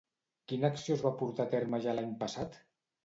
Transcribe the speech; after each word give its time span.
Quina 0.51 0.71
acció 0.75 0.95
es 0.99 1.05
va 1.07 1.11
portar 1.21 1.47
a 1.49 1.51
terme 1.53 1.81
ja 1.87 1.95
l'any 1.99 2.13
passat? 2.25 2.59